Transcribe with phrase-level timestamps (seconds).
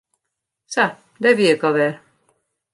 [0.73, 0.85] Sa,
[1.21, 1.93] dêr wie ik al wer.